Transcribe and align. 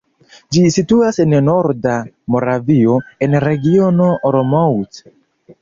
Ĝi 0.55 0.61
situas 0.75 1.19
en 1.23 1.35
norda 1.49 1.93
Moravio, 2.37 2.97
en 3.27 3.39
Regiono 3.47 4.09
Olomouc. 4.31 5.05